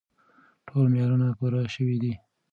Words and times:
ټول 0.67 0.85
معیارونه 0.93 1.27
پوره 1.37 1.61
شوي 1.75 1.97
دي. 2.03 2.13